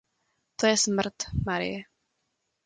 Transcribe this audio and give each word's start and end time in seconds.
To 0.55 0.67
je 0.67 0.77
smrt, 0.77 1.23
Marie. 1.45 1.85